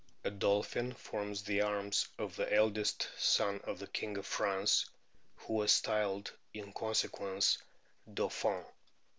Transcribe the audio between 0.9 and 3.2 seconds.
forms the arms of the eldest